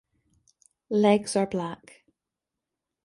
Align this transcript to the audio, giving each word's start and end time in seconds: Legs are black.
Legs 0.89 1.35
are 1.35 1.45
black. 1.45 2.05